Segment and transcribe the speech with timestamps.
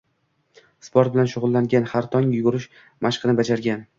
[0.87, 2.67] Sport bilan shug`ullangan, har tong yugurish
[3.07, 3.87] mashqini bajargan